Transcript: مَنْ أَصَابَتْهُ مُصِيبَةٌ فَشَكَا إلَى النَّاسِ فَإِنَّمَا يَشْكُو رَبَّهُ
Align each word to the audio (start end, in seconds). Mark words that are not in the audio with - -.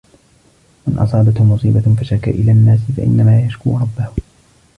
مَنْ 0.87 0.97
أَصَابَتْهُ 0.99 1.43
مُصِيبَةٌ 1.43 1.95
فَشَكَا 1.95 2.31
إلَى 2.31 2.51
النَّاسِ 2.51 2.79
فَإِنَّمَا 2.97 3.41
يَشْكُو 3.41 3.77
رَبَّهُ 3.77 4.11